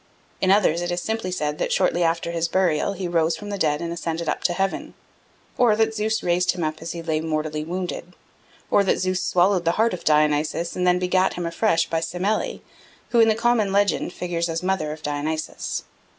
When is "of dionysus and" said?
9.93-10.87